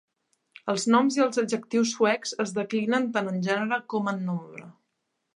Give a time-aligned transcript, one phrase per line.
[0.71, 4.65] Els noms i els adjectius suecs es declinen tant en gènere com en nombre.